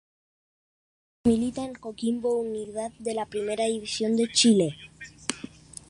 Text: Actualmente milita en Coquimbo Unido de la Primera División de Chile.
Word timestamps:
Actualmente 1.19 1.45
milita 1.45 1.63
en 1.63 1.75
Coquimbo 1.75 2.33
Unido 2.41 2.89
de 2.97 3.13
la 3.13 3.27
Primera 3.27 3.65
División 3.65 4.15
de 4.17 4.31
Chile. 4.31 4.75